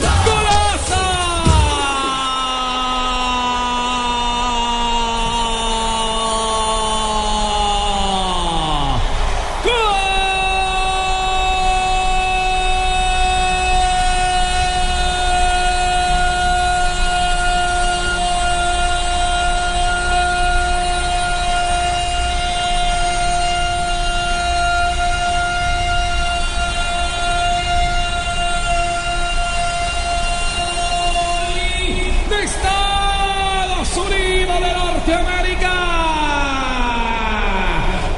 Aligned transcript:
De 0.00 0.45
Estados 32.44 33.96
Unidos 33.96 34.60
de 34.60 34.72
Norteamérica. 34.74 35.72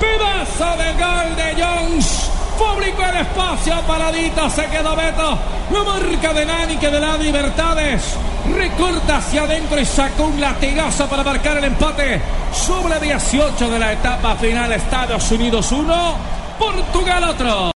Pedazo 0.00 0.76
de 0.76 0.92
gol 0.92 1.36
de 1.36 1.62
Jones. 1.62 2.30
Publicó 2.58 3.02
el 3.04 3.16
espacio, 3.18 3.74
paradito, 3.86 4.50
se 4.50 4.66
quedó 4.66 4.96
Beto. 4.96 5.38
La 5.70 5.84
marca 5.84 6.32
de 6.32 6.46
Nani 6.46 6.76
que 6.76 6.90
de 6.90 7.00
la 7.00 7.16
Libertades. 7.16 8.16
Recorta 8.54 9.18
hacia 9.18 9.42
adentro 9.42 9.78
y 9.80 9.84
sacó 9.84 10.24
un 10.24 10.40
latigazo 10.40 11.06
para 11.06 11.22
marcar 11.22 11.58
el 11.58 11.64
empate. 11.64 12.20
Sobre 12.52 12.98
18 12.98 13.70
de 13.70 13.78
la 13.78 13.92
etapa 13.92 14.34
final, 14.36 14.72
Estados 14.72 15.30
Unidos 15.30 15.70
1, 15.70 16.14
Portugal 16.58 17.24
otro. 17.24 17.66